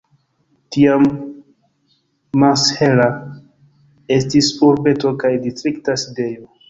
[0.75, 1.03] Tiam
[2.43, 3.05] Mansehra
[4.17, 6.51] estis urbeto kaj distrikta sidejo.